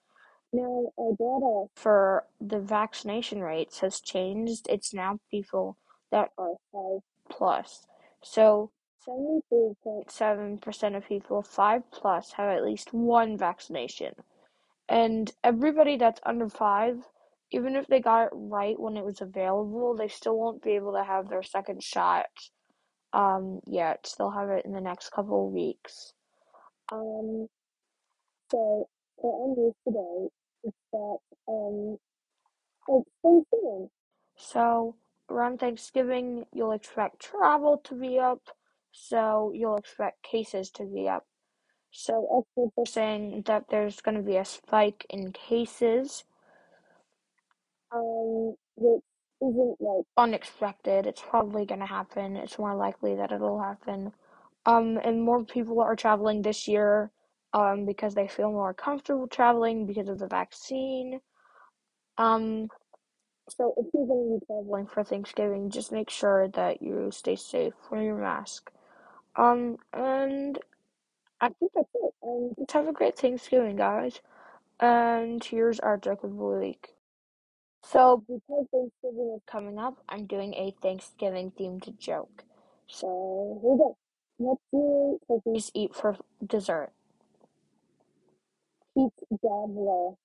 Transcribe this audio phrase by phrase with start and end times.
[0.53, 4.67] Now, our data for the vaccination rates has changed.
[4.69, 5.77] It's now people
[6.11, 7.87] that are 5 plus.
[8.23, 8.70] So,
[9.06, 14.15] 73.7% of people 5 plus have at least one vaccination.
[14.89, 17.05] And everybody that's under 5,
[17.51, 20.95] even if they got it right when it was available, they still won't be able
[20.95, 22.27] to have their second shot
[23.12, 24.12] um yet.
[24.19, 26.12] They'll have it in the next couple of weeks.
[26.93, 27.48] Um
[28.51, 28.89] so
[29.21, 30.28] for our news today
[30.64, 31.98] is that um
[32.89, 33.91] it's Thanksgiving.
[34.36, 34.97] So
[35.31, 38.42] around Thanksgiving you'll expect travel to be up,
[38.92, 41.27] so you'll expect cases to be up.
[41.92, 46.25] So experts are saying that there's gonna be a spike in cases.
[47.95, 49.03] Um which
[49.42, 51.06] isn't like unexpected.
[51.06, 52.36] It's probably gonna happen.
[52.36, 54.12] It's more likely that it'll happen.
[54.67, 57.11] Um, and more people are traveling this year
[57.55, 61.20] um, because they feel more comfortable traveling because of the vaccine.
[62.19, 62.69] Um,
[63.48, 67.36] so if you're going to be traveling for Thanksgiving, just make sure that you stay
[67.36, 68.70] safe, wear your mask.
[69.36, 70.58] Um, and
[71.41, 72.14] I think that's it.
[72.23, 74.20] And just have a great Thanksgiving, guys.
[74.80, 76.91] And here's our joke of the week.
[77.84, 82.45] So, because Thanksgiving is coming up, I'm doing a Thanksgiving themed joke.
[82.87, 83.97] So, here we go.
[84.39, 86.91] What do turkeys eat for dessert?
[88.95, 89.12] Pete
[89.45, 90.17] Dabler.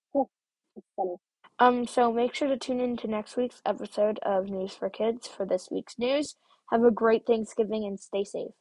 [0.75, 1.15] It's funny.
[1.59, 5.27] Um, so make sure to tune in to next week's episode of News for Kids
[5.27, 6.35] for this week's news.
[6.71, 8.51] Have a great Thanksgiving and stay safe.